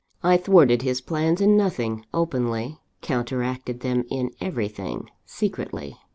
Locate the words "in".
1.41-1.55, 4.09-4.31